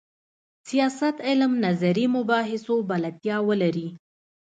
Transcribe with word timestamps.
سیاست 0.69 1.15
علم 1.29 1.51
نظري 1.65 2.05
مباحثو 2.17 2.75
بلدتیا 2.91 3.37
ولري. 3.47 3.87